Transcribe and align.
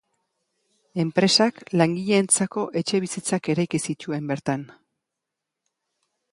Enpresak 1.03 1.61
langileentzako 1.81 2.65
etxebizitzak 2.83 3.53
eraiki 3.55 3.83
zituen 3.91 4.35
bertan. 4.35 4.67